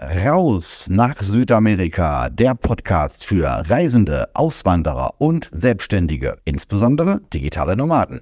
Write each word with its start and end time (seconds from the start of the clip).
Raus 0.00 0.86
nach 0.88 1.20
Südamerika, 1.20 2.30
der 2.30 2.54
Podcast 2.54 3.26
für 3.26 3.48
Reisende, 3.68 4.28
Auswanderer 4.32 5.14
und 5.18 5.50
Selbstständige, 5.50 6.36
insbesondere 6.44 7.20
digitale 7.34 7.76
Nomaden. 7.76 8.20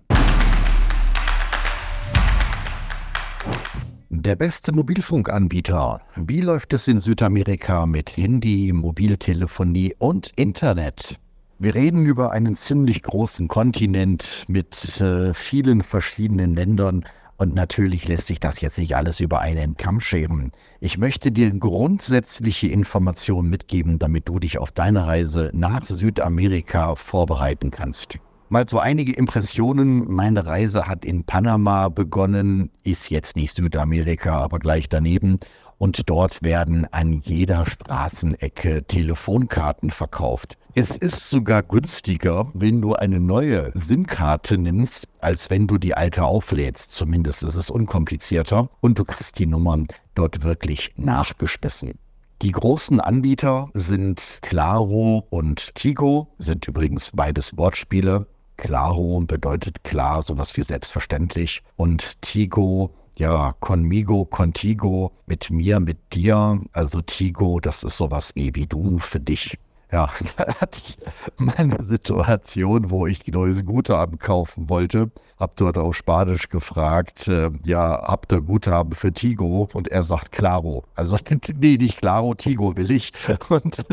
Der 4.08 4.36
beste 4.36 4.72
Mobilfunkanbieter. 4.72 6.00
Wie 6.16 6.40
läuft 6.40 6.72
es 6.72 6.88
in 6.88 6.98
Südamerika 6.98 7.84
mit 7.84 8.16
Handy, 8.16 8.72
Mobiltelefonie 8.72 9.94
und 9.98 10.32
Internet? 10.34 11.20
Wir 11.58 11.74
reden 11.74 12.06
über 12.06 12.32
einen 12.32 12.54
ziemlich 12.54 13.02
großen 13.02 13.48
Kontinent 13.48 14.46
mit 14.48 14.98
äh, 15.02 15.34
vielen 15.34 15.82
verschiedenen 15.82 16.54
Ländern 16.54 17.04
und 17.36 17.54
natürlich 17.54 18.08
lässt 18.08 18.26
sich 18.26 18.40
das 18.40 18.60
jetzt 18.60 18.78
nicht 18.78 18.96
alles 18.96 19.20
über 19.20 19.40
einen 19.40 19.76
Kamm 19.76 20.00
scheren. 20.00 20.52
Ich 20.80 20.98
möchte 20.98 21.32
dir 21.32 21.50
grundsätzliche 21.50 22.68
Informationen 22.68 23.50
mitgeben, 23.50 23.98
damit 23.98 24.28
du 24.28 24.38
dich 24.38 24.58
auf 24.58 24.72
deine 24.72 25.06
Reise 25.06 25.50
nach 25.52 25.86
Südamerika 25.86 26.94
vorbereiten 26.94 27.70
kannst. 27.70 28.18
Mal 28.48 28.68
so 28.68 28.78
einige 28.78 29.12
Impressionen. 29.12 30.06
Meine 30.08 30.46
Reise 30.46 30.86
hat 30.86 31.04
in 31.04 31.24
Panama 31.24 31.88
begonnen, 31.88 32.70
ist 32.84 33.10
jetzt 33.10 33.34
nicht 33.34 33.56
Südamerika, 33.56 34.40
aber 34.40 34.60
gleich 34.60 34.88
daneben 34.88 35.40
und 35.78 36.08
dort 36.08 36.42
werden 36.42 36.86
an 36.92 37.12
jeder 37.12 37.66
Straßenecke 37.66 38.84
Telefonkarten 38.84 39.90
verkauft. 39.90 40.58
Es 40.78 40.90
ist 40.90 41.30
sogar 41.30 41.62
günstiger, 41.62 42.50
wenn 42.52 42.82
du 42.82 42.92
eine 42.92 43.18
neue 43.18 43.72
SIM-Karte 43.74 44.58
nimmst, 44.58 45.08
als 45.20 45.48
wenn 45.48 45.66
du 45.66 45.78
die 45.78 45.94
alte 45.94 46.22
auflädst. 46.24 46.92
Zumindest 46.92 47.42
ist 47.44 47.54
es 47.54 47.70
unkomplizierter 47.70 48.68
und 48.82 48.98
du 48.98 49.06
kriegst 49.06 49.38
die 49.38 49.46
Nummern 49.46 49.86
dort 50.14 50.42
wirklich 50.42 50.92
nachgespissen. 50.98 51.94
Die 52.42 52.52
großen 52.52 53.00
Anbieter 53.00 53.70
sind 53.72 54.40
Claro 54.42 55.26
und 55.30 55.74
Tigo, 55.76 56.28
sind 56.36 56.68
übrigens 56.68 57.10
beides 57.14 57.56
Wortspiele. 57.56 58.26
Claro 58.58 59.22
bedeutet 59.26 59.82
klar, 59.82 60.20
sowas 60.20 60.58
wie 60.58 60.62
selbstverständlich. 60.62 61.62
Und 61.76 62.20
Tigo 62.20 62.92
ja, 63.18 63.54
Conmigo, 63.60 64.26
Contigo, 64.26 65.12
mit 65.24 65.48
mir, 65.50 65.80
mit 65.80 66.12
dir. 66.12 66.60
Also 66.72 67.00
Tigo, 67.00 67.60
das 67.60 67.82
ist 67.82 67.96
sowas 67.96 68.32
wie, 68.34 68.54
wie 68.54 68.66
du 68.66 68.98
für 68.98 69.20
dich. 69.20 69.58
Ja, 69.92 70.10
da 70.36 70.54
hatte 70.60 70.80
ich 70.84 70.98
meine 71.38 71.82
Situation, 71.82 72.90
wo 72.90 73.06
ich 73.06 73.26
neues 73.28 73.64
Guthaben 73.64 74.18
kaufen 74.18 74.68
wollte. 74.68 75.10
Hab 75.38 75.56
dort 75.56 75.78
auf 75.78 75.94
Spanisch 75.96 76.48
gefragt, 76.48 77.28
äh, 77.28 77.50
ja, 77.64 78.02
habt 78.02 78.32
ihr 78.32 78.40
Guthaben 78.40 78.92
für 78.92 79.12
Tigo? 79.12 79.68
Und 79.72 79.88
er 79.88 80.02
sagt 80.02 80.32
Claro. 80.32 80.84
Also, 80.94 81.16
nee, 81.58 81.76
nicht 81.76 81.98
Claro, 81.98 82.34
Tigo 82.34 82.76
will 82.76 82.90
ich. 82.90 83.12
Und 83.48 83.84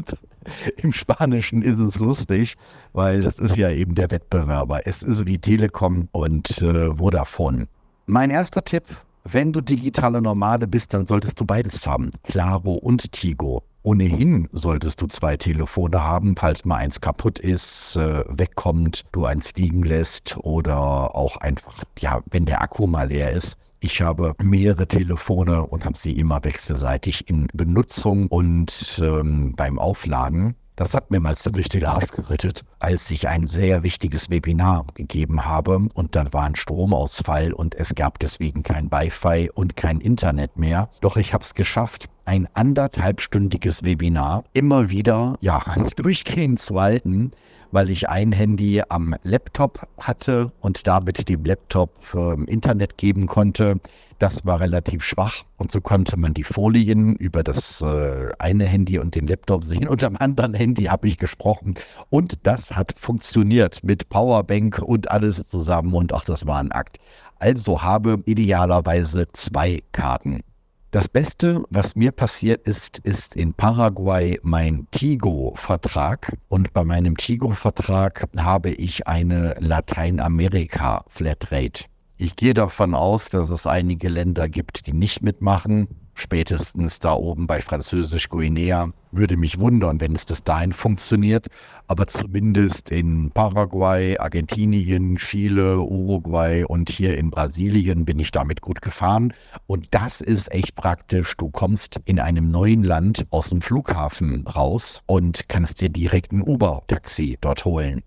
im 0.78 0.92
Spanischen 0.92 1.62
ist 1.62 1.80
es 1.80 2.00
lustig, 2.00 2.56
weil 2.92 3.22
das 3.22 3.40
ist 3.40 3.56
ja 3.56 3.70
eben 3.70 3.96
der 3.96 4.12
Wettbewerber. 4.12 4.86
Es 4.86 5.04
ist 5.04 5.26
wie 5.26 5.38
Telekom 5.38 6.10
und 6.12 6.62
äh, 6.62 6.94
Vodafone. 6.96 7.68
Mein 8.08 8.30
erster 8.30 8.62
Tipp, 8.62 8.84
wenn 9.24 9.54
du 9.54 9.62
digitale 9.62 10.22
Nomade 10.22 10.68
bist, 10.68 10.94
dann 10.94 11.08
solltest 11.08 11.40
du 11.40 11.46
beides 11.46 11.88
haben. 11.88 12.12
Claro 12.24 12.74
und 12.74 13.14
Tigo. 13.14 13.64
Ohnehin 13.84 14.48
solltest 14.54 15.02
du 15.02 15.08
zwei 15.08 15.36
Telefone 15.36 16.02
haben, 16.02 16.38
falls 16.38 16.64
mal 16.64 16.78
eins 16.78 17.02
kaputt 17.02 17.38
ist, 17.38 17.98
äh, 17.98 18.24
wegkommt, 18.30 19.04
du 19.12 19.26
eins 19.26 19.54
liegen 19.56 19.84
lässt 19.84 20.38
oder 20.38 21.16
auch 21.16 21.36
einfach, 21.38 21.84
ja, 22.00 22.22
wenn 22.32 22.46
der 22.46 22.62
Akku 22.62 22.88
mal 22.88 23.10
leer 23.10 23.32
ist. 23.32 23.58
Ich 23.82 24.02
habe 24.02 24.36
mehrere 24.42 24.88
Telefone 24.88 25.68
und 25.68 25.84
habe 25.84 25.98
sie 25.98 26.14
immer 26.14 26.42
wechselseitig 26.46 27.30
in 27.30 27.48
Benutzung 27.54 28.28
und 28.28 29.02
ähm, 29.04 29.54
beim 29.58 29.78
Aufladen. 29.78 30.56
Das 30.76 30.96
hat 30.96 31.12
mir 31.12 31.20
mal 31.20 31.36
ziemlich 31.36 31.70
den 31.70 31.86
Arsch 31.86 32.08
gerettet, 32.08 32.66
als 32.80 33.12
ich 33.12 33.28
ein 33.28 33.46
sehr 33.46 33.84
wichtiges 33.84 34.32
Webinar 34.32 34.88
gegeben 34.96 35.46
habe 35.46 35.88
und 35.94 36.16
dann 36.16 36.34
war 36.34 36.46
ein 36.46 36.56
Stromausfall 36.56 37.54
und 37.54 37.76
es 37.76 37.94
gab 37.94 38.18
deswegen 38.18 38.64
kein 38.64 38.92
Wi-Fi 38.92 39.52
und 39.54 39.78
kein 39.78 40.00
Internet 40.00 40.58
mehr. 40.58 40.90
Doch 41.02 41.16
ich 41.18 41.34
habe 41.36 41.44
es 41.44 41.54
geschafft, 41.54 42.10
ein 42.26 42.48
anderthalbstündiges 42.56 43.84
Webinar 43.84 44.46
immer 44.54 44.90
wieder, 44.90 45.38
ja, 45.42 45.64
durchgehend 45.96 46.60
zu 46.60 46.82
halten, 46.82 47.34
weil 47.74 47.90
ich 47.90 48.08
ein 48.08 48.32
Handy 48.32 48.82
am 48.88 49.16
Laptop 49.24 49.88
hatte 49.98 50.52
und 50.62 50.86
damit 50.88 51.28
dem 51.28 51.44
Laptop 51.44 51.90
für 52.00 52.38
Internet 52.48 52.98
geben 52.98 53.28
konnte. 53.28 53.80
Das 54.20 54.46
war 54.46 54.60
relativ 54.60 55.04
schwach 55.04 55.44
und 55.58 55.72
so 55.72 55.82
konnte 55.82 56.18
man 56.18 56.34
die 56.34 56.44
Folien 56.44 57.16
über 57.16 57.44
das 57.44 57.82
äh, 57.82 58.30
eine 58.40 58.66
Handy 58.66 59.00
und 59.00 59.16
den 59.16 59.28
Laptop 59.28 59.66
sehen 59.66 59.88
und 59.88 60.04
am 60.04 60.16
anderen 60.16 60.54
Handy 60.54 60.84
habe 60.84 61.08
ich 61.08 61.18
gesprochen 61.18 61.74
und 62.10 62.46
das 62.46 62.72
hat 62.72 62.94
funktioniert 62.98 63.84
mit 63.84 64.08
Powerbank 64.10 64.80
und 64.80 65.12
alles 65.12 65.50
zusammen 65.50 65.94
und 65.94 66.14
auch 66.14 66.24
das 66.24 66.46
war 66.46 66.60
ein 66.60 66.72
Akt. 66.72 67.00
Also 67.40 67.82
habe 67.82 68.22
idealerweise 68.26 69.28
zwei 69.34 69.84
Karten. 69.92 70.44
Das 70.94 71.10
Beste, 71.10 71.66
was 71.72 71.96
mir 71.96 72.12
passiert 72.12 72.68
ist, 72.68 73.00
ist 73.00 73.36
in 73.36 73.56
Paraguay 73.56 74.40
mein 74.44 74.86
Tigo-Vertrag. 74.92 76.38
Und 76.50 76.72
bei 76.72 76.84
meinem 76.84 77.18
Tigo-Vertrag 77.18 78.28
habe 78.38 78.70
ich 78.70 79.08
eine 79.08 79.56
Lateinamerika-Flatrate. 79.58 81.86
Ich 82.18 82.36
gehe 82.36 82.54
davon 82.54 82.94
aus, 82.94 83.30
dass 83.30 83.50
es 83.50 83.66
einige 83.66 84.08
Länder 84.08 84.48
gibt, 84.48 84.86
die 84.86 84.94
nicht 84.94 85.24
mitmachen. 85.24 85.88
Spätestens 86.16 87.00
da 87.00 87.14
oben 87.14 87.48
bei 87.48 87.62
Französisch-Guinea. 87.62 88.92
Würde 89.12 89.36
mich 89.38 89.60
wundern, 89.60 90.00
wenn 90.00 90.16
es 90.16 90.26
bis 90.26 90.44
dahin 90.44 90.74
funktioniert. 90.74 91.48
Aber 91.88 92.08
zumindest 92.08 92.92
in 92.92 93.32
Paraguay, 93.32 94.18
Argentinien, 94.18 95.18
Chile, 95.18 95.80
Uruguay 95.80 96.64
und 96.66 96.90
hier 96.90 97.18
in 97.18 97.32
Brasilien 97.32 98.06
bin 98.06 98.20
ich 98.20 98.32
damit 98.32 98.62
gut 98.62 98.82
gefahren. 98.82 99.34
Und 99.68 99.88
das 99.92 100.22
ist 100.22 100.52
echt 100.52 100.76
praktisch. 100.76 101.36
Du 101.38 101.50
kommst 101.50 102.00
in 102.06 102.20
einem 102.20 102.52
neuen 102.52 102.84
Land 102.84 103.26
aus 103.30 103.50
dem 103.50 103.62
Flughafen 103.62 104.48
raus 104.48 105.02
und 105.08 105.50
kannst 105.50 105.82
dir 105.82 105.90
direkt 105.90 106.32
ein 106.32 106.42
Uber-Taxi 106.42 107.38
dort 107.42 107.66
holen 107.66 108.04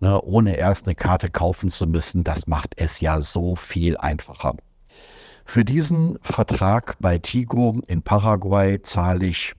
ne, 0.00 0.20
ohne 0.22 0.56
erst 0.56 0.86
eine 0.86 0.94
Karte 0.94 1.28
kaufen 1.30 1.70
zu 1.70 1.86
müssen, 1.86 2.24
das 2.24 2.46
macht 2.46 2.74
es 2.76 3.00
ja 3.00 3.20
so 3.20 3.54
viel 3.54 3.96
einfacher. 3.96 4.56
Für 5.50 5.64
diesen 5.64 6.16
Vertrag 6.22 6.96
bei 7.00 7.18
Tigo 7.18 7.80
in 7.88 8.02
Paraguay 8.02 8.80
zahle 8.82 9.26
ich 9.26 9.54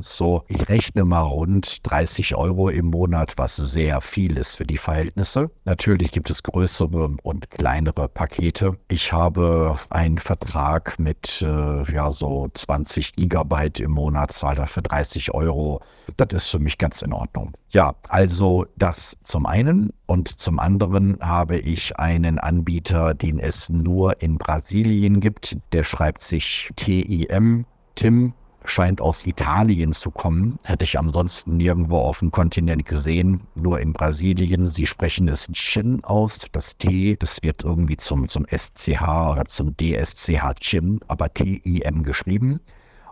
so, 0.00 0.44
ich 0.48 0.68
rechne 0.68 1.04
mal 1.04 1.22
rund 1.22 1.78
30 1.88 2.34
Euro 2.34 2.68
im 2.68 2.86
Monat, 2.86 3.34
was 3.36 3.56
sehr 3.56 4.00
viel 4.00 4.36
ist 4.36 4.56
für 4.56 4.64
die 4.64 4.76
Verhältnisse. 4.76 5.50
Natürlich 5.64 6.10
gibt 6.10 6.30
es 6.30 6.42
größere 6.42 7.16
und 7.22 7.50
kleinere 7.50 8.08
Pakete. 8.08 8.76
Ich 8.88 9.12
habe 9.12 9.78
einen 9.90 10.18
Vertrag 10.18 10.98
mit 10.98 11.42
äh, 11.42 11.92
ja 11.92 12.10
so 12.10 12.48
20 12.52 13.14
Gigabyte 13.14 13.80
im 13.80 13.92
Monat, 13.92 14.32
zahle 14.32 14.56
dafür 14.56 14.82
30 14.82 15.32
Euro. 15.32 15.80
Das 16.16 16.28
ist 16.32 16.50
für 16.50 16.58
mich 16.58 16.78
ganz 16.78 17.02
in 17.02 17.12
Ordnung. 17.12 17.52
Ja, 17.70 17.94
also 18.08 18.66
das 18.76 19.16
zum 19.22 19.46
einen. 19.46 19.92
Und 20.06 20.28
zum 20.28 20.58
anderen 20.58 21.18
habe 21.20 21.58
ich 21.58 21.96
einen 21.98 22.38
Anbieter, 22.38 23.14
den 23.14 23.38
es 23.38 23.70
nur 23.70 24.20
in 24.20 24.36
Brasilien 24.36 25.20
gibt. 25.20 25.56
Der 25.72 25.82
schreibt 25.82 26.22
sich 26.22 26.70
TIM, 26.76 27.64
Tim 27.94 28.34
scheint 28.64 29.00
aus 29.00 29.26
Italien 29.26 29.92
zu 29.92 30.10
kommen. 30.10 30.58
Hätte 30.62 30.84
ich 30.84 30.98
ansonsten 30.98 31.56
nirgendwo 31.56 31.98
auf 31.98 32.20
dem 32.20 32.30
Kontinent 32.30 32.86
gesehen, 32.86 33.42
nur 33.54 33.80
in 33.80 33.92
Brasilien. 33.92 34.66
Sie 34.66 34.86
sprechen 34.86 35.28
es 35.28 35.48
Chin 35.52 36.02
aus, 36.04 36.46
das 36.52 36.76
T, 36.76 37.16
das 37.16 37.42
wird 37.42 37.64
irgendwie 37.64 37.96
zum, 37.96 38.26
zum 38.28 38.46
SCH 38.46 39.02
oder 39.32 39.44
zum 39.44 39.76
DSCH 39.76 40.54
Chin, 40.60 41.00
aber 41.08 41.32
T-I-M 41.32 42.02
geschrieben. 42.02 42.60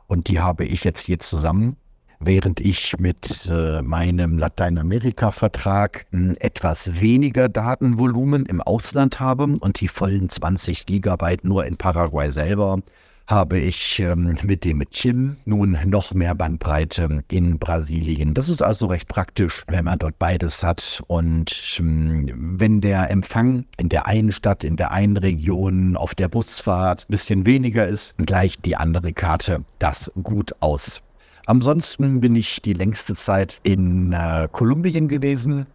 Und 0.06 0.28
die 0.28 0.40
habe 0.40 0.64
ich 0.64 0.84
jetzt 0.84 1.00
hier 1.00 1.18
zusammen 1.18 1.76
während 2.24 2.60
ich 2.60 2.98
mit 2.98 3.48
äh, 3.50 3.82
meinem 3.82 4.38
Lateinamerika-Vertrag 4.38 6.06
etwas 6.38 7.00
weniger 7.00 7.48
Datenvolumen 7.48 8.46
im 8.46 8.60
Ausland 8.60 9.20
habe 9.20 9.44
und 9.44 9.80
die 9.80 9.88
vollen 9.88 10.28
20 10.28 10.86
Gigabyte 10.86 11.44
nur 11.44 11.66
in 11.66 11.76
Paraguay 11.76 12.30
selber 12.30 12.80
habe 13.26 13.58
ich 13.58 14.00
ähm, 14.00 14.36
mit 14.42 14.64
dem 14.64 14.82
Chim 14.90 15.36
nun 15.44 15.78
noch 15.86 16.12
mehr 16.14 16.34
Bandbreite 16.34 17.22
in 17.30 17.58
Brasilien. 17.58 18.34
Das 18.34 18.48
ist 18.48 18.62
also 18.62 18.86
recht 18.86 19.08
praktisch, 19.08 19.62
wenn 19.68 19.84
man 19.84 19.98
dort 19.98 20.18
beides 20.18 20.62
hat. 20.62 21.02
Und 21.06 21.78
ähm, 21.78 22.30
wenn 22.58 22.80
der 22.80 23.10
Empfang 23.10 23.64
in 23.78 23.88
der 23.88 24.06
einen 24.06 24.32
Stadt, 24.32 24.64
in 24.64 24.76
der 24.76 24.90
einen 24.90 25.16
Region, 25.16 25.96
auf 25.96 26.14
der 26.14 26.28
Busfahrt 26.28 27.02
ein 27.02 27.10
bisschen 27.10 27.46
weniger 27.46 27.86
ist, 27.86 28.14
gleicht 28.18 28.64
die 28.64 28.76
andere 28.76 29.12
Karte 29.12 29.64
das 29.78 30.10
gut 30.22 30.52
aus. 30.60 31.02
Ansonsten 31.46 32.20
bin 32.20 32.36
ich 32.36 32.62
die 32.62 32.72
längste 32.72 33.14
Zeit 33.14 33.60
in 33.62 34.12
äh, 34.12 34.48
Kolumbien 34.50 35.08
gewesen. 35.08 35.66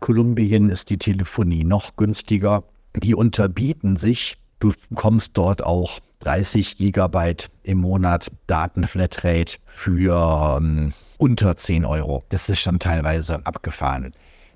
Kolumbien 0.00 0.70
ist 0.70 0.90
die 0.90 0.98
Telefonie 0.98 1.64
noch 1.64 1.96
günstiger. 1.96 2.62
Die 2.94 3.14
unterbieten 3.14 3.96
sich 3.96 4.38
Du 4.58 4.72
kommst 4.94 5.36
dort 5.36 5.62
auch 5.62 6.00
30 6.20 6.76
Gigabyte 6.76 7.50
im 7.62 7.78
Monat 7.78 8.30
Datenflatrate 8.46 9.58
für 9.66 10.58
ähm, 10.58 10.92
unter 11.18 11.56
10 11.56 11.84
Euro. 11.84 12.24
Das 12.28 12.48
ist 12.48 12.60
schon 12.60 12.78
teilweise 12.78 13.44
abgefahren. 13.44 14.12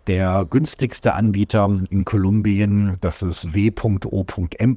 Der 0.07 0.47
günstigste 0.49 1.15
Anbieter 1.15 1.69
in 1.91 2.05
Kolumbien, 2.05 2.97
das 3.01 3.23
ist 3.23 3.53
w.o.m. 3.55 4.77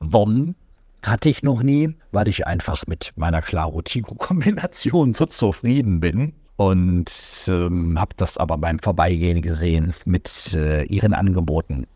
Bonn, 0.00 0.54
hatte 1.02 1.28
ich 1.28 1.42
noch 1.42 1.62
nie, 1.62 1.94
weil 2.10 2.28
ich 2.28 2.46
einfach 2.46 2.86
mit 2.86 3.12
meiner 3.16 3.42
Claro-Tigo-Kombination 3.42 5.14
so 5.14 5.26
zufrieden 5.26 6.00
bin 6.00 6.32
und 6.56 7.10
ähm, 7.48 7.98
habe 8.00 8.14
das 8.16 8.38
aber 8.38 8.56
beim 8.58 8.78
Vorbeigehen 8.78 9.42
gesehen 9.42 9.94
mit 10.04 10.54
äh, 10.54 10.84
ihren 10.84 11.12
Angeboten. 11.12 11.86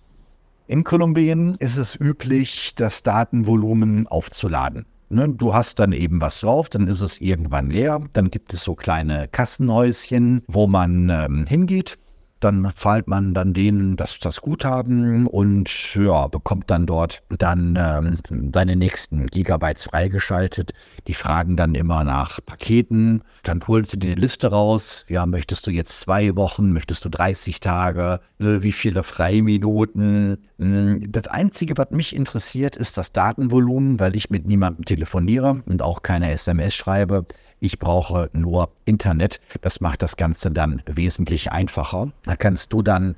In 0.69 0.83
Kolumbien 0.83 1.55
ist 1.61 1.77
es 1.77 1.95
üblich, 1.95 2.75
das 2.75 3.05
Datenvolumen 3.05 4.09
aufzuladen. 4.09 4.85
Ne, 5.09 5.29
du 5.29 5.55
hast 5.55 5.79
dann 5.79 5.93
eben 5.93 6.21
was 6.21 6.41
drauf, 6.41 6.69
dann 6.69 6.89
ist 6.89 7.01
es 7.01 7.21
irgendwann 7.21 7.71
leer, 7.71 8.01
dann 8.13 8.33
gibt 8.33 8.53
es 8.53 8.65
so 8.65 8.75
kleine 8.75 9.29
Kassenhäuschen, 9.29 10.43
wo 10.49 10.67
man 10.67 11.09
ähm, 11.09 11.47
hingeht 11.47 11.99
dann 12.41 12.71
zahlt 12.75 13.09
man 13.09 13.35
dann 13.35 13.55
denen 13.55 13.97
das, 13.97 14.19
das 14.19 14.41
Guthaben 14.41 15.27
und 15.27 15.95
ja, 15.95 16.27
bekommt 16.27 16.71
dann 16.71 16.87
dort 16.87 17.23
dann 17.29 17.77
ähm, 17.79 18.51
seine 18.53 18.77
nächsten 18.77 19.27
Gigabytes 19.27 19.85
freigeschaltet. 19.85 20.73
Die 21.07 21.15
fragen 21.15 21.57
dann 21.57 21.75
immer 21.75 22.05
nach 22.05 22.39
Paketen. 22.45 23.23
Dann 23.43 23.67
holen 23.67 23.85
sie 23.85 23.99
dir 23.99 24.13
eine 24.13 24.21
Liste 24.21 24.51
raus. 24.51 25.07
Ja, 25.09 25.25
möchtest 25.27 25.67
du 25.67 25.71
jetzt 25.71 26.01
zwei 26.01 26.37
Wochen? 26.37 26.73
Möchtest 26.73 27.05
du 27.05 27.09
30 27.09 27.61
Tage? 27.61 28.21
Ne, 28.39 28.63
wie 28.63 28.73
viele 28.73 29.03
Freiminuten? 29.03 30.39
Hm, 30.59 31.13
das 31.13 31.27
Einzige, 31.27 31.77
was 31.77 31.91
mich 31.91 32.15
interessiert, 32.15 32.77
ist 32.77 32.97
das 32.97 33.13
Datenvolumen, 33.13 34.01
weil 34.01 34.17
ich 34.17 34.31
mit 34.31 34.47
niemandem 34.47 34.85
telefoniere 34.85 35.63
und 35.67 35.83
auch 35.83 36.03
keine 36.03 36.31
SMS 36.31 36.75
schreibe. 36.75 37.27
Ich 37.61 37.79
brauche 37.79 38.31
nur 38.33 38.71
Internet. 38.85 39.41
Das 39.61 39.81
macht 39.81 40.03
das 40.03 40.17
Ganze 40.17 40.51
dann 40.51 40.83
wesentlich 40.87 41.53
einfacher. 41.53 42.13
Da 42.25 42.37
kannst 42.37 42.73
du 42.73 42.83
dann 42.83 43.17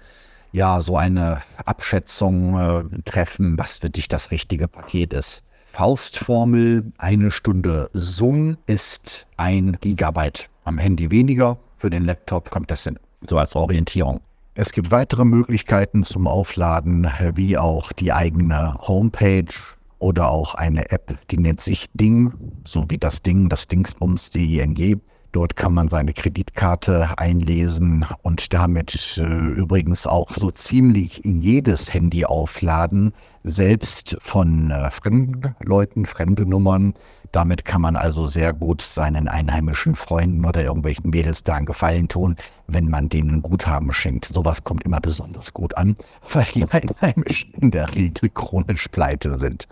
ja 0.53 0.81
so 0.81 0.97
eine 0.97 1.43
Abschätzung 1.65 2.59
äh, 2.59 3.03
treffen, 3.05 3.59
was 3.59 3.79
für 3.79 3.91
dich 3.91 4.09
das 4.09 4.31
richtige 4.31 4.69
Paket 4.69 5.13
ist. 5.13 5.43
Faustformel, 5.73 6.93
eine 6.99 7.31
Stunde 7.31 7.91
Zoom 7.93 8.57
ist 8.67 9.27
ein 9.37 9.77
Gigabyte. 9.81 10.49
Am 10.65 10.79
Handy 10.79 11.11
weniger, 11.11 11.59
für 11.77 11.91
den 11.91 12.05
Laptop 12.05 12.51
kommt 12.51 12.71
das 12.71 12.85
hin. 12.85 12.99
So 13.21 13.39
als 13.39 13.55
Orientierung. 13.55 14.21
Es 14.61 14.73
gibt 14.73 14.91
weitere 14.91 15.25
Möglichkeiten 15.25 16.03
zum 16.03 16.27
Aufladen, 16.27 17.07
wie 17.37 17.57
auch 17.57 17.93
die 17.93 18.13
eigene 18.13 18.75
Homepage 18.81 19.55
oder 20.01 20.33
auch 20.33 20.57
eine 20.57 20.91
App, 20.91 21.17
die 21.31 21.39
nennt 21.39 21.61
sich 21.61 21.87
Ding, 21.95 22.33
so 22.65 22.85
wie 22.89 22.99
das 22.99 23.23
Ding, 23.23 23.49
das 23.49 23.69
Dingsbums, 23.69 24.31
die 24.33 24.59
ING. 24.59 25.01
Dort 25.31 25.55
kann 25.55 25.75
man 25.75 25.89
seine 25.89 26.13
Kreditkarte 26.13 27.17
einlesen 27.19 28.05
und 28.23 28.53
damit 28.53 29.17
äh, 29.19 29.23
übrigens 29.23 30.09
auch 30.09 30.33
so 30.33 30.51
ziemlich 30.51 31.21
jedes 31.23 31.95
Handy 31.95 32.25
aufladen, 32.25 33.13
selbst 33.45 34.17
von 34.19 34.73
äh, 34.73 34.91
fremden 34.91 35.55
Leuten, 35.63 36.05
fremde 36.05 36.45
Nummern. 36.47 36.95
Damit 37.33 37.65
kann 37.65 37.83
man 37.83 37.97
also 37.97 38.25
sehr 38.25 38.53
gut 38.53 38.83
seinen 38.83 39.29
einheimischen 39.29 39.95
Freunden 39.95 40.45
oder 40.45 40.63
irgendwelchen 40.63 41.11
Mädels 41.11 41.43
da 41.43 41.55
einen 41.55 41.67
Gefallen 41.67 42.09
tun, 42.09 42.37
wenn 42.67 42.89
man 42.89 43.09
denen 43.09 43.43
Guthaben 43.43 43.93
schenkt. 43.93 44.25
Sowas 44.27 44.65
kommt 44.65 44.85
immer 44.85 45.01
besonders 45.01 45.53
gut 45.53 45.77
an, 45.77 45.95
weil 46.33 46.47
die 46.55 46.65
Einheimischen 46.71 47.53
in 47.55 47.71
der 47.71 47.95
Regel 47.95 48.31
chronisch 48.31 48.89
pleite 48.89 49.39
sind. 49.39 49.69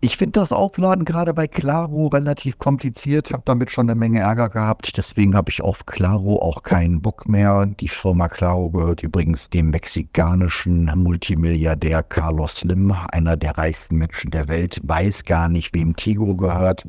Ich 0.00 0.16
finde 0.16 0.38
das 0.38 0.52
Aufladen 0.52 1.04
gerade 1.04 1.34
bei 1.34 1.48
Claro 1.48 2.06
relativ 2.06 2.60
kompliziert, 2.60 3.32
habe 3.32 3.42
damit 3.44 3.72
schon 3.72 3.90
eine 3.90 3.98
Menge 3.98 4.20
Ärger 4.20 4.48
gehabt. 4.48 4.96
Deswegen 4.96 5.34
habe 5.34 5.50
ich 5.50 5.60
auf 5.60 5.86
Claro 5.86 6.40
auch 6.40 6.62
keinen 6.62 7.02
Bock 7.02 7.28
mehr. 7.28 7.66
Die 7.66 7.88
Firma 7.88 8.28
Claro 8.28 8.70
gehört 8.70 9.02
übrigens 9.02 9.50
dem 9.50 9.70
mexikanischen 9.70 10.84
Multimilliardär 10.94 12.04
Carlos 12.04 12.58
Slim, 12.58 12.94
einer 13.10 13.36
der 13.36 13.58
reichsten 13.58 13.96
Menschen 13.96 14.30
der 14.30 14.46
Welt, 14.46 14.80
weiß 14.84 15.24
gar 15.24 15.48
nicht, 15.48 15.74
wem 15.74 15.96
Tigo 15.96 16.36
gehört. 16.36 16.86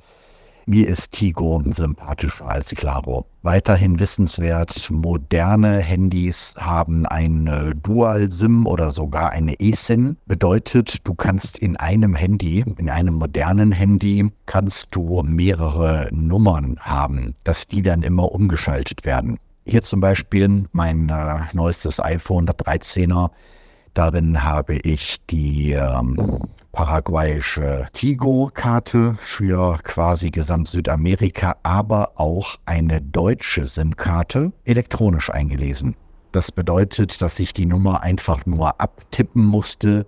Mir 0.69 0.87
ist 0.87 1.13
Tigo 1.13 1.63
sympathischer 1.65 2.47
als 2.47 2.69
Claro. 2.75 3.25
Weiterhin 3.41 3.99
wissenswert, 3.99 4.91
moderne 4.91 5.79
Handys 5.79 6.53
haben 6.59 7.07
ein 7.07 7.75
Dual-SIM 7.81 8.67
oder 8.67 8.91
sogar 8.91 9.31
eine 9.31 9.59
eSIM. 9.59 10.17
Bedeutet, 10.27 11.07
du 11.07 11.15
kannst 11.15 11.57
in 11.57 11.75
einem 11.77 12.13
Handy, 12.13 12.63
in 12.77 12.87
einem 12.87 13.15
modernen 13.15 13.71
Handy, 13.71 14.31
kannst 14.45 14.89
du 14.91 15.23
mehrere 15.23 16.07
Nummern 16.11 16.77
haben, 16.79 17.33
dass 17.45 17.65
die 17.65 17.81
dann 17.81 18.03
immer 18.03 18.31
umgeschaltet 18.31 19.05
werden. 19.05 19.39
Hier 19.65 19.81
zum 19.81 20.01
Beispiel 20.01 20.67
mein 20.71 21.09
äh, 21.09 21.45
neuestes 21.53 21.99
iPhone, 21.99 22.45
der 22.45 22.55
13er, 22.55 23.31
Darin 23.99 24.43
habe 24.43 24.77
ich 24.77 25.17
die 25.29 25.73
ähm, 25.73 26.39
paraguayische 26.71 27.87
Tigo-Karte 27.91 29.17
für 29.19 29.77
quasi 29.83 30.31
gesamt 30.31 30.69
Südamerika, 30.69 31.57
aber 31.63 32.13
auch 32.15 32.55
eine 32.65 33.01
deutsche 33.01 33.65
SIM-Karte 33.65 34.53
elektronisch 34.63 35.29
eingelesen. 35.29 35.97
Das 36.31 36.49
bedeutet, 36.49 37.21
dass 37.21 37.37
ich 37.39 37.51
die 37.51 37.65
Nummer 37.65 38.01
einfach 38.01 38.45
nur 38.45 38.79
abtippen 38.79 39.43
musste. 39.43 40.05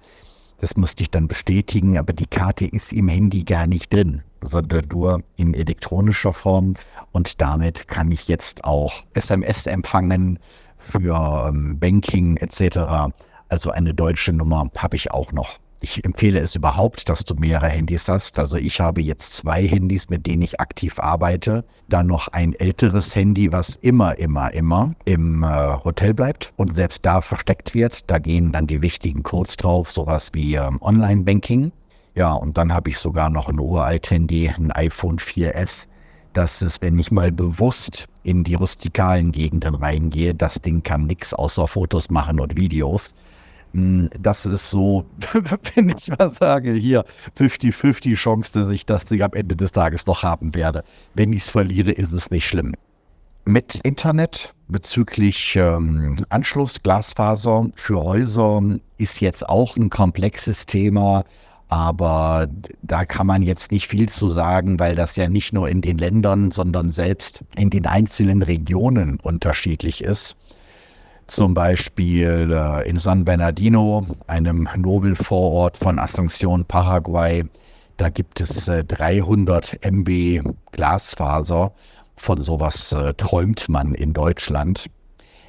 Das 0.62 0.78
musste 0.78 1.04
ich 1.04 1.12
dann 1.12 1.28
bestätigen, 1.28 1.98
aber 1.98 2.14
die 2.14 2.28
Karte 2.28 2.68
ist 2.68 2.94
im 2.94 3.10
Handy 3.10 3.44
gar 3.44 3.68
nicht 3.68 3.92
drin, 3.92 4.22
sondern 4.42 4.86
nur 4.90 5.22
in 5.36 5.54
elektronischer 5.54 6.32
Form. 6.32 6.76
Und 7.12 7.42
damit 7.42 7.90
kann 7.90 8.10
ich 8.10 8.30
jetzt 8.30 8.64
auch 8.64 9.04
SMS 9.16 9.66
empfangen 9.66 10.40
für 10.78 11.50
ähm, 11.50 11.78
Banking 11.78 12.38
etc. 12.38 13.12
Also 13.52 13.70
eine 13.70 13.94
deutsche 13.94 14.32
Nummer 14.32 14.70
habe 14.78 14.96
ich 14.96 15.12
auch 15.12 15.34
noch. 15.34 15.60
Ich 15.82 16.06
empfehle 16.06 16.40
es 16.40 16.56
überhaupt, 16.56 17.10
dass 17.10 17.26
du 17.26 17.36
mehrere 17.36 17.68
Handys 17.68 18.08
hast. 18.08 18.40
Also 18.40 18.56
ich 18.56 18.80
habe 18.80 19.02
jetzt 19.02 19.34
zwei 19.34 19.68
Handys, 19.68 20.10
mit 20.10 20.26
denen 20.26 20.44
ich 20.44 20.62
aktiv 20.62 20.98
arbeite. 21.00 21.66
Dann 21.90 22.08
noch 22.08 22.30
ein 22.30 22.54
älteres 22.54 23.14
Handy, 23.14 23.52
was 23.52 23.76
immer, 23.76 24.18
immer, 24.18 24.54
immer 24.54 24.94
im 25.04 25.44
äh, 25.44 25.48
Hotel 25.84 26.14
bleibt 26.14 26.54
und 26.56 26.74
selbst 26.74 27.06
da 27.06 27.20
versteckt 27.20 27.74
wird. 27.74 28.10
Da 28.10 28.20
gehen 28.20 28.54
dann 28.54 28.68
die 28.68 28.82
wichtigen 28.82 29.22
Codes 29.22 29.58
drauf, 29.58 29.92
sowas 29.92 30.30
wie 30.34 30.56
ähm, 30.56 30.82
Online-Banking. 30.82 31.74
Ja, 32.16 32.32
und 32.32 32.58
dann 32.58 32.74
habe 32.74 32.90
ich 32.90 33.00
sogar 33.00 33.30
noch 33.30 33.50
ein 33.50 33.60
uralt 33.60 34.10
Handy, 34.12 34.48
ein 34.48 34.72
iPhone 34.72 35.18
4S. 35.18 35.88
Das 36.32 36.62
ist, 36.62 36.82
wenn 36.82 36.98
ich 37.00 37.12
mal 37.12 37.34
bewusst 37.34 38.08
in 38.24 38.46
die 38.46 38.54
rustikalen 38.54 39.34
Gegenden 39.34 39.76
reingehe, 39.76 40.34
das 40.34 40.62
Ding 40.62 40.84
kann 40.84 41.06
nichts 41.06 41.34
außer 41.34 41.68
Fotos 41.68 42.10
machen 42.10 42.40
und 42.40 42.56
Videos. 42.56 43.14
Hm, 43.74 44.10
das 44.20 44.46
ist 44.46 44.70
so, 44.70 45.06
wenn 45.76 45.90
ich 45.90 46.10
mal 46.18 46.32
sage, 46.32 46.74
hier 46.74 47.06
50-50 47.38 48.16
Chance, 48.16 48.52
dass 48.54 48.70
ich 48.70 48.86
das 48.86 49.06
Ding 49.06 49.22
am 49.22 49.34
Ende 49.34 49.56
des 49.56 49.72
Tages 49.72 50.06
noch 50.06 50.24
haben 50.24 50.54
werde. 50.56 50.84
Wenn 51.14 51.34
ich 51.34 51.44
es 51.44 51.50
verliere, 51.50 51.92
ist 51.92 52.12
es 52.12 52.32
nicht 52.32 52.48
schlimm. 52.48 52.74
Mit 53.46 53.76
Internet 53.84 54.54
bezüglich 54.68 55.56
ähm, 55.56 56.26
Anschluss, 56.30 56.84
Glasfaser 56.84 57.68
für 57.76 58.04
Häuser 58.04 58.62
ist 58.98 59.20
jetzt 59.20 59.48
auch 59.50 59.78
ein 59.78 59.90
komplexes 59.90 60.68
Thema, 60.68 61.24
aber 61.68 62.48
da 62.84 63.06
kann 63.06 63.26
man 63.26 63.42
jetzt 63.42 63.72
nicht 63.72 63.88
viel 63.88 64.10
zu 64.10 64.30
sagen, 64.30 64.78
weil 64.78 64.96
das 64.96 65.16
ja 65.16 65.28
nicht 65.28 65.54
nur 65.54 65.70
in 65.70 65.82
den 65.82 65.98
Ländern, 65.98 66.52
sondern 66.52 66.92
selbst 66.92 67.44
in 67.56 67.70
den 67.70 67.88
einzelnen 67.88 68.44
Regionen 68.44 69.20
unterschiedlich 69.20 70.04
ist 70.04 70.36
zum 71.32 71.54
Beispiel 71.54 72.52
äh, 72.52 72.90
in 72.90 72.98
San 72.98 73.24
Bernardino, 73.24 74.06
einem 74.28 74.68
Nobelvorort 74.76 75.78
von 75.78 75.98
Asunción, 75.98 76.66
Paraguay. 76.66 77.46
Da 77.96 78.10
gibt 78.10 78.42
es 78.42 78.68
äh, 78.68 78.84
300 78.84 79.80
MB 79.82 80.42
Glasfaser. 80.74 81.72
Von 82.18 82.42
sowas 82.42 82.92
äh, 82.92 83.14
träumt 83.14 83.70
man 83.70 83.96
in 83.96 84.12
Deutschland. 84.12 84.88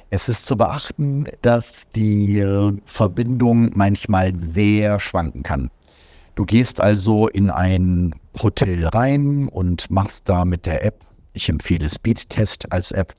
Es 0.09 0.29
ist 0.29 0.45
zu 0.45 0.55
beachten, 0.55 1.25
dass 1.41 1.71
die 1.95 2.39
äh, 2.39 2.71
Verbindung 2.85 3.71
manchmal 3.75 4.37
sehr 4.37 5.01
schwanken 5.01 5.43
kann. 5.43 5.69
Du 6.35 6.45
gehst 6.45 6.79
also 6.79 7.27
in 7.27 7.49
ein 7.49 8.15
Hotel 8.41 8.87
rein 8.87 9.49
und 9.49 9.91
machst 9.91 10.29
da 10.29 10.45
mit 10.45 10.65
der 10.65 10.85
App, 10.85 11.01
ich 11.33 11.49
empfehle 11.49 11.89
Speedtest 11.89 12.71
als 12.71 12.91
App, 12.91 13.13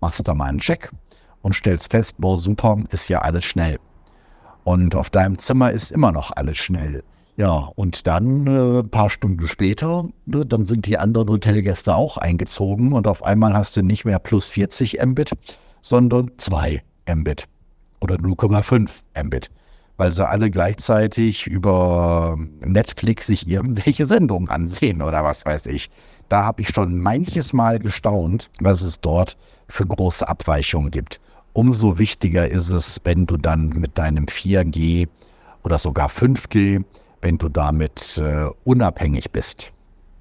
machst 0.00 0.28
da 0.28 0.34
mal 0.34 0.50
einen 0.50 0.58
Check 0.58 0.90
und 1.42 1.54
stellst 1.54 1.90
fest, 1.90 2.16
boah, 2.18 2.36
super, 2.36 2.76
ist 2.90 3.08
ja 3.08 3.20
alles 3.20 3.44
schnell. 3.44 3.78
Und 4.64 4.94
auf 4.94 5.10
deinem 5.10 5.38
Zimmer 5.38 5.70
ist 5.70 5.90
immer 5.90 6.12
noch 6.12 6.32
alles 6.36 6.58
schnell. 6.58 7.02
Ja, 7.36 7.70
und 7.74 8.06
dann 8.06 8.46
äh, 8.46 8.80
ein 8.80 8.90
paar 8.90 9.08
Stunden 9.08 9.46
später, 9.46 10.08
ne, 10.26 10.44
dann 10.44 10.66
sind 10.66 10.84
die 10.84 10.98
anderen 10.98 11.28
Hotelgäste 11.30 11.94
auch 11.94 12.18
eingezogen 12.18 12.92
und 12.92 13.06
auf 13.06 13.24
einmal 13.24 13.54
hast 13.54 13.76
du 13.76 13.82
nicht 13.82 14.04
mehr 14.04 14.18
plus 14.18 14.50
40 14.50 14.98
Mbit, 15.02 15.32
sondern 15.80 16.32
2 16.36 16.82
Mbit 17.14 17.46
oder 18.02 18.16
0,5 18.16 18.90
Mbit. 19.24 19.50
weil 19.96 20.12
sie 20.12 20.26
alle 20.26 20.50
gleichzeitig 20.50 21.46
über 21.46 22.36
Netflix 22.60 23.26
sich 23.26 23.46
irgendwelche 23.46 24.06
Sendungen 24.06 24.48
ansehen 24.50 25.02
oder 25.02 25.24
was 25.24 25.44
weiß 25.46 25.66
ich. 25.66 25.90
Da 26.28 26.44
habe 26.44 26.62
ich 26.62 26.68
schon 26.70 26.98
manches 26.98 27.52
Mal 27.52 27.78
gestaunt, 27.78 28.50
was 28.60 28.82
es 28.82 29.00
dort 29.00 29.36
für 29.68 29.86
große 29.86 30.26
Abweichungen 30.28 30.90
gibt. 30.90 31.20
Umso 31.52 31.98
wichtiger 31.98 32.48
ist 32.48 32.68
es, 32.68 33.00
wenn 33.04 33.26
du 33.26 33.36
dann 33.36 33.68
mit 33.70 33.98
deinem 33.98 34.26
4G 34.26 35.08
oder 35.64 35.78
sogar 35.78 36.08
5G, 36.08 36.84
wenn 37.20 37.38
du 37.38 37.48
damit 37.48 38.18
äh, 38.18 38.46
unabhängig 38.64 39.30
bist. 39.30 39.72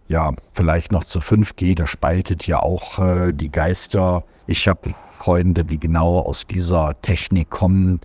Ja, 0.08 0.34
vielleicht 0.54 0.92
noch 0.92 1.04
zu 1.04 1.20
5G, 1.20 1.76
da 1.76 1.86
spaltet 1.86 2.48
ja 2.48 2.60
auch 2.60 2.98
äh, 2.98 3.32
die 3.32 3.52
Geister. 3.52 4.24
Ich 4.48 4.68
habe 4.68 4.94
Freunde, 5.20 5.64
die 5.64 5.80
genau 5.80 6.20
aus 6.20 6.48
dieser 6.48 7.00
Technik 7.04 7.52
kommen 7.52 8.00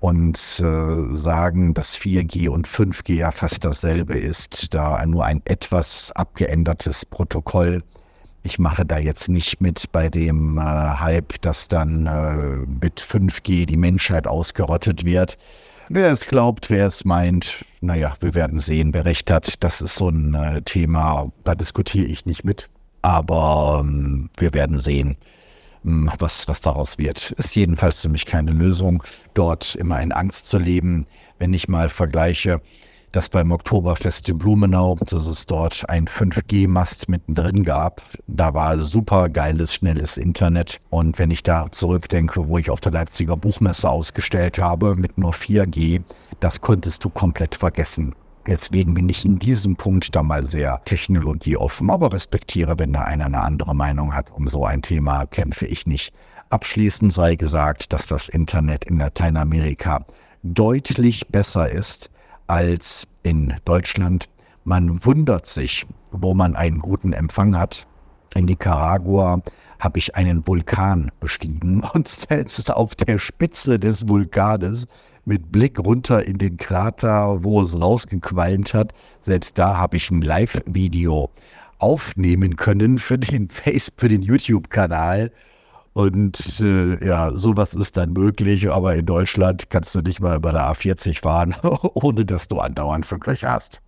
und 0.00 0.36
äh, 0.60 1.16
sagen, 1.16 1.74
dass 1.74 1.98
4G 1.98 2.48
und 2.48 2.68
5G 2.68 3.14
ja 3.14 3.30
fast 3.30 3.64
dasselbe 3.64 4.18
ist, 4.18 4.74
da 4.74 5.04
nur 5.06 5.24
ein 5.24 5.40
etwas 5.46 6.12
abgeändertes 6.12 7.06
Protokoll. 7.06 7.82
Ich 8.42 8.58
mache 8.58 8.86
da 8.86 8.98
jetzt 8.98 9.28
nicht 9.28 9.60
mit 9.60 9.90
bei 9.92 10.08
dem 10.08 10.58
äh, 10.58 10.60
Hype, 10.60 11.40
dass 11.42 11.68
dann 11.68 12.06
äh, 12.06 12.66
mit 12.80 13.00
5G 13.00 13.66
die 13.66 13.76
Menschheit 13.76 14.26
ausgerottet 14.26 15.04
wird. 15.04 15.38
Wer 15.88 16.12
es 16.12 16.26
glaubt, 16.26 16.70
wer 16.70 16.86
es 16.86 17.04
meint, 17.04 17.64
naja, 17.80 18.14
wir 18.20 18.34
werden 18.34 18.60
sehen, 18.60 18.92
wer 18.92 19.04
recht 19.04 19.30
hat. 19.30 19.62
Das 19.64 19.80
ist 19.80 19.96
so 19.96 20.08
ein 20.10 20.34
äh, 20.34 20.62
Thema, 20.62 21.32
da 21.44 21.54
diskutiere 21.54 22.06
ich 22.06 22.26
nicht 22.26 22.44
mit. 22.44 22.68
Aber 23.02 23.80
ähm, 23.82 24.30
wir 24.36 24.54
werden 24.54 24.78
sehen. 24.78 25.16
Hm, 25.84 26.10
was, 26.18 26.48
was 26.48 26.60
daraus 26.60 26.98
wird. 26.98 27.30
Ist 27.32 27.54
jedenfalls 27.54 28.02
für 28.02 28.08
mich 28.08 28.26
keine 28.26 28.50
Lösung, 28.50 29.02
dort 29.34 29.74
immer 29.76 30.00
in 30.00 30.12
Angst 30.12 30.48
zu 30.48 30.58
leben. 30.58 31.06
Wenn 31.38 31.54
ich 31.54 31.68
mal 31.68 31.88
vergleiche, 31.88 32.60
dass 33.12 33.28
beim 33.28 33.52
Oktoberfest 33.52 34.28
in 34.28 34.38
Blumenau, 34.38 34.96
dass 35.00 35.26
es 35.26 35.46
dort 35.46 35.88
ein 35.88 36.06
5G-Mast 36.06 37.08
mittendrin 37.08 37.64
gab. 37.64 38.02
Da 38.26 38.54
war 38.54 38.78
super 38.78 39.28
geiles, 39.28 39.74
schnelles 39.74 40.16
Internet. 40.16 40.80
Und 40.90 41.18
wenn 41.18 41.30
ich 41.30 41.42
da 41.42 41.66
zurückdenke, 41.70 42.48
wo 42.48 42.58
ich 42.58 42.70
auf 42.70 42.80
der 42.80 42.92
Leipziger 42.92 43.36
Buchmesse 43.36 43.88
ausgestellt 43.88 44.58
habe 44.58 44.96
mit 44.96 45.18
nur 45.18 45.32
4G, 45.32 46.02
das 46.40 46.60
konntest 46.60 47.04
du 47.04 47.10
komplett 47.10 47.54
vergessen. 47.54 48.14
Deswegen 48.46 48.94
bin 48.94 49.08
ich 49.10 49.26
in 49.26 49.38
diesem 49.38 49.76
Punkt 49.76 50.14
da 50.16 50.22
mal 50.22 50.42
sehr 50.42 50.80
technologieoffen, 50.86 51.90
aber 51.90 52.12
respektiere, 52.12 52.78
wenn 52.78 52.94
da 52.94 53.02
einer 53.02 53.26
eine 53.26 53.42
andere 53.42 53.74
Meinung 53.74 54.14
hat. 54.14 54.30
Um 54.30 54.48
so 54.48 54.64
ein 54.64 54.80
Thema 54.80 55.26
kämpfe 55.26 55.66
ich 55.66 55.86
nicht. 55.86 56.14
Abschließend 56.48 57.12
sei 57.12 57.34
gesagt, 57.34 57.92
dass 57.92 58.06
das 58.06 58.30
Internet 58.30 58.86
in 58.86 58.98
Lateinamerika 58.98 60.00
deutlich 60.42 61.28
besser 61.28 61.68
ist 61.70 62.10
als 62.48 63.06
in 63.22 63.54
Deutschland. 63.64 64.28
Man 64.64 65.04
wundert 65.04 65.46
sich, 65.46 65.86
wo 66.10 66.34
man 66.34 66.56
einen 66.56 66.80
guten 66.80 67.12
Empfang 67.12 67.56
hat. 67.56 67.86
In 68.34 68.46
Nicaragua 68.46 69.40
habe 69.78 69.98
ich 69.98 70.16
einen 70.16 70.46
Vulkan 70.46 71.10
bestiegen 71.20 71.82
und 71.94 72.08
selbst 72.08 72.70
auf 72.70 72.94
der 72.94 73.18
Spitze 73.18 73.78
des 73.78 74.08
Vulkanes 74.08 74.86
mit 75.24 75.52
Blick 75.52 75.78
runter 75.78 76.24
in 76.24 76.38
den 76.38 76.56
Krater, 76.56 77.44
wo 77.44 77.60
es 77.60 77.78
rausgequalmt 77.78 78.74
hat. 78.74 78.92
Selbst 79.20 79.58
da 79.58 79.76
habe 79.76 79.98
ich 79.98 80.10
ein 80.10 80.22
Live-Video 80.22 81.30
aufnehmen 81.78 82.56
können 82.56 82.98
für 82.98 83.18
den 83.18 83.48
Face, 83.50 83.92
für 83.96 84.08
den 84.08 84.22
YouTube-Kanal. 84.22 85.30
Und 85.98 86.60
äh, 86.60 87.04
ja, 87.04 87.32
sowas 87.34 87.74
ist 87.74 87.96
dann 87.96 88.12
möglich, 88.12 88.70
aber 88.70 88.94
in 88.94 89.04
Deutschland 89.04 89.68
kannst 89.68 89.96
du 89.96 89.98
nicht 89.98 90.20
mal 90.20 90.36
über 90.36 90.52
der 90.52 90.70
A40 90.70 91.20
fahren, 91.20 91.56
ohne 91.94 92.24
dass 92.24 92.46
du 92.46 92.60
andauernd 92.60 93.04
Verkehr 93.04 93.50
hast. 93.50 93.82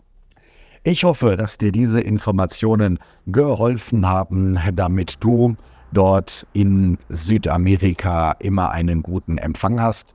Ich 0.83 1.05
hoffe, 1.05 1.37
dass 1.37 1.57
dir 1.57 1.71
diese 1.71 2.00
Informationen 2.00 2.99
geholfen 3.29 4.09
haben, 4.09 4.59
damit 4.75 5.19
du 5.21 5.55
dort 5.93 6.49
in 6.52 6.99
Südamerika 7.11 8.33
immer 8.40 8.71
einen 8.73 9.05
guten 9.05 9.38
Empfang 9.38 9.81
hast. 9.81 10.12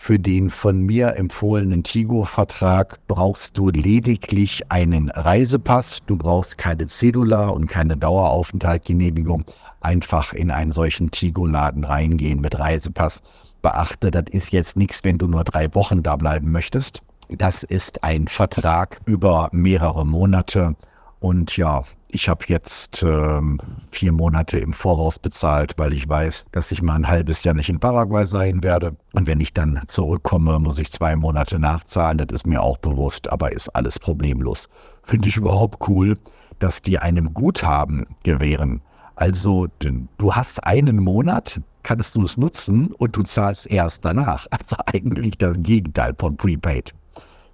Für 0.00 0.18
den 0.18 0.48
von 0.48 0.80
mir 0.80 1.16
empfohlenen 1.16 1.82
Tigo-Vertrag 1.82 3.00
brauchst 3.08 3.58
du 3.58 3.68
lediglich 3.68 4.70
einen 4.70 5.10
Reisepass. 5.10 5.98
Du 6.06 6.16
brauchst 6.16 6.56
keine 6.56 6.86
Cedula 6.86 7.48
und 7.48 7.66
keine 7.66 7.96
Daueraufenthaltgenehmigung. 7.96 9.44
Einfach 9.80 10.32
in 10.32 10.50
einen 10.50 10.72
solchen 10.72 11.10
Tigo-Laden 11.10 11.84
reingehen 11.84 12.40
mit 12.40 12.58
Reisepass. 12.58 13.22
Beachte, 13.60 14.10
das 14.10 14.24
ist 14.30 14.52
jetzt 14.52 14.76
nichts, 14.76 15.02
wenn 15.02 15.18
du 15.18 15.26
nur 15.26 15.44
drei 15.44 15.74
Wochen 15.74 16.02
da 16.02 16.16
bleiben 16.16 16.52
möchtest. 16.52 17.02
Das 17.28 17.64
ist 17.64 18.02
ein 18.04 18.28
Vertrag 18.28 19.00
über 19.04 19.50
mehrere 19.52 20.06
Monate. 20.06 20.76
Und 21.20 21.56
ja, 21.56 21.82
ich 22.08 22.28
habe 22.28 22.44
jetzt 22.48 23.02
ähm, 23.02 23.60
vier 23.90 24.12
Monate 24.12 24.58
im 24.58 24.72
Voraus 24.72 25.18
bezahlt, 25.18 25.74
weil 25.76 25.92
ich 25.92 26.08
weiß, 26.08 26.46
dass 26.52 26.70
ich 26.70 26.80
mal 26.80 26.94
ein 26.94 27.08
halbes 27.08 27.44
Jahr 27.44 27.54
nicht 27.54 27.68
in 27.68 27.80
Paraguay 27.80 28.24
sein 28.24 28.62
werde. 28.62 28.96
Und 29.12 29.26
wenn 29.26 29.40
ich 29.40 29.52
dann 29.52 29.82
zurückkomme, 29.86 30.58
muss 30.60 30.78
ich 30.78 30.92
zwei 30.92 31.16
Monate 31.16 31.58
nachzahlen. 31.58 32.18
Das 32.18 32.28
ist 32.32 32.46
mir 32.46 32.62
auch 32.62 32.78
bewusst, 32.78 33.28
aber 33.28 33.52
ist 33.52 33.68
alles 33.70 33.98
problemlos. 33.98 34.68
Finde 35.02 35.28
ich 35.28 35.36
überhaupt 35.36 35.88
cool, 35.88 36.16
dass 36.60 36.82
die 36.82 36.98
einem 36.98 37.34
Guthaben 37.34 38.06
gewähren. 38.22 38.80
Also 39.16 39.66
du 39.80 40.34
hast 40.34 40.64
einen 40.64 40.98
Monat, 40.98 41.60
kannst 41.82 42.14
du 42.14 42.22
es 42.22 42.36
nutzen 42.36 42.92
und 42.92 43.16
du 43.16 43.22
zahlst 43.22 43.66
erst 43.66 44.04
danach. 44.04 44.46
Also 44.58 44.76
eigentlich 44.86 45.36
das 45.38 45.56
Gegenteil 45.60 46.14
von 46.16 46.36
Prepaid. 46.36 46.94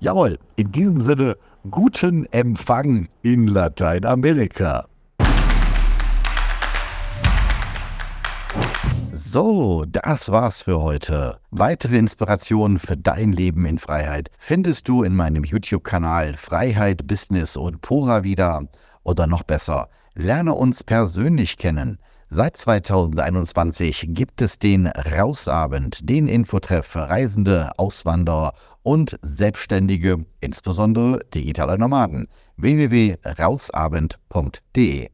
Jawohl, 0.04 0.38
in 0.56 0.70
diesem 0.70 1.00
Sinne, 1.00 1.34
guten 1.70 2.26
Empfang 2.30 3.08
in 3.22 3.46
Lateinamerika. 3.46 4.86
So, 9.12 9.86
das 9.86 10.30
war's 10.30 10.60
für 10.60 10.82
heute. 10.82 11.38
Weitere 11.50 11.96
Inspirationen 11.96 12.78
für 12.78 12.98
dein 12.98 13.32
Leben 13.32 13.64
in 13.64 13.78
Freiheit 13.78 14.28
findest 14.36 14.88
du 14.88 15.04
in 15.04 15.16
meinem 15.16 15.42
YouTube-Kanal 15.42 16.34
Freiheit, 16.34 17.06
Business 17.06 17.56
und 17.56 17.80
Pura 17.80 18.24
wieder. 18.24 18.68
Oder 19.04 19.26
noch 19.26 19.42
besser, 19.42 19.88
lerne 20.12 20.52
uns 20.52 20.84
persönlich 20.84 21.56
kennen. 21.56 21.98
Seit 22.36 22.56
2021 22.56 24.06
gibt 24.08 24.42
es 24.42 24.58
den 24.58 24.88
Rausabend, 24.88 26.10
den 26.10 26.26
Infotreff 26.26 26.84
für 26.84 27.08
Reisende, 27.08 27.70
Auswanderer 27.76 28.54
und 28.82 29.20
Selbstständige, 29.22 30.26
insbesondere 30.40 31.20
digitale 31.32 31.78
Nomaden. 31.78 32.26
www.rausabend.de 32.56 35.10